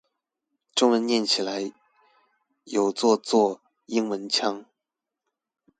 [0.73, 1.71] 中文唸起來
[2.63, 4.65] 有做作英文腔